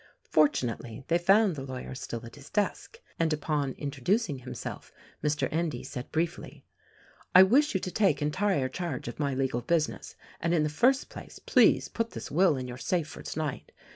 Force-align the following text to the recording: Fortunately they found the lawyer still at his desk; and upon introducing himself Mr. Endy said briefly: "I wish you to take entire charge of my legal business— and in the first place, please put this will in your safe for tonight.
Fortunately 0.31 1.03
they 1.09 1.19
found 1.19 1.55
the 1.55 1.61
lawyer 1.61 1.93
still 1.93 2.25
at 2.25 2.33
his 2.33 2.49
desk; 2.49 2.99
and 3.19 3.31
upon 3.31 3.73
introducing 3.73 4.39
himself 4.39 4.91
Mr. 5.23 5.47
Endy 5.51 5.83
said 5.83 6.11
briefly: 6.11 6.65
"I 7.35 7.43
wish 7.43 7.75
you 7.75 7.79
to 7.81 7.91
take 7.91 8.19
entire 8.19 8.67
charge 8.67 9.07
of 9.07 9.19
my 9.19 9.35
legal 9.35 9.61
business— 9.61 10.15
and 10.41 10.55
in 10.55 10.63
the 10.63 10.69
first 10.69 11.09
place, 11.09 11.37
please 11.37 11.87
put 11.87 12.13
this 12.13 12.31
will 12.31 12.57
in 12.57 12.67
your 12.67 12.79
safe 12.79 13.09
for 13.09 13.21
tonight. 13.21 13.71